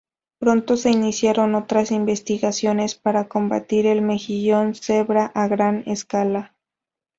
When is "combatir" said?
3.27-3.85